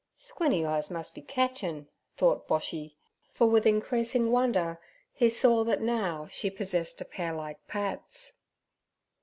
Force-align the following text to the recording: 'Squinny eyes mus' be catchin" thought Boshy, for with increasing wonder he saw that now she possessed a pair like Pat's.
'Squinny 0.15 0.65
eyes 0.65 0.89
mus' 0.89 1.11
be 1.11 1.21
catchin" 1.21 1.87
thought 2.17 2.47
Boshy, 2.47 2.95
for 3.35 3.47
with 3.51 3.67
increasing 3.67 4.31
wonder 4.31 4.79
he 5.13 5.29
saw 5.29 5.63
that 5.63 5.79
now 5.79 6.25
she 6.25 6.49
possessed 6.49 6.99
a 7.01 7.05
pair 7.05 7.33
like 7.35 7.59
Pat's. 7.67 8.33